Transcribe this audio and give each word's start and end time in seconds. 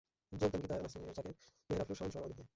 যোগ 0.39 0.49
দেন 0.53 0.61
গীতা 0.63 0.73
আরা 0.75 0.83
নাসরীন, 0.85 1.03
ইরেশ 1.05 1.15
যাকের, 1.17 1.35
মেহের 1.67 1.81
আফরোজ 1.83 1.97
শাওনসহ 1.99 2.19
অনেকে। 2.27 2.43